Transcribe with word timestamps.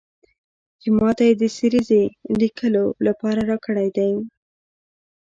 چې 0.81 0.87
ماته 0.97 1.23
یې 1.29 1.33
د 1.41 1.43
سریزې 1.57 2.03
لیکلو 2.41 2.85
لپاره 3.07 3.41
راکړی 3.51 3.89
دی. 3.97 4.11